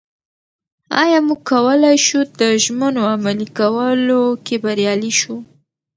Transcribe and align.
ایا 1.03 1.19
موږ 1.27 1.39
کولای 1.51 1.97
شو 2.05 2.19
د 2.39 2.41
ژمنو 2.63 3.01
عملي 3.13 3.47
کولو 3.57 4.21
کې 4.45 4.55
بریالي 4.63 5.11
شو؟ 5.19 5.35